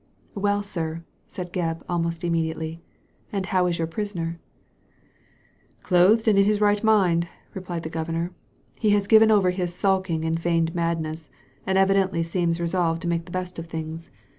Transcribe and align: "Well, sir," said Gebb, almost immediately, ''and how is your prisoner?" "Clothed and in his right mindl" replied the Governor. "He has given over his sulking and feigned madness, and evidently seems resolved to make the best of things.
"Well, 0.33 0.63
sir," 0.63 1.03
said 1.27 1.53
Gebb, 1.53 1.83
almost 1.87 2.23
immediately, 2.23 2.81
''and 3.31 3.45
how 3.45 3.67
is 3.67 3.77
your 3.77 3.85
prisoner?" 3.85 4.39
"Clothed 5.83 6.27
and 6.27 6.39
in 6.39 6.45
his 6.45 6.59
right 6.59 6.81
mindl" 6.81 7.27
replied 7.53 7.83
the 7.83 7.89
Governor. 7.89 8.31
"He 8.79 8.89
has 8.97 9.05
given 9.05 9.29
over 9.29 9.51
his 9.51 9.75
sulking 9.75 10.25
and 10.25 10.41
feigned 10.41 10.73
madness, 10.73 11.29
and 11.67 11.77
evidently 11.77 12.23
seems 12.23 12.59
resolved 12.59 13.03
to 13.03 13.07
make 13.07 13.25
the 13.25 13.31
best 13.37 13.59
of 13.59 13.67
things. 13.67 14.09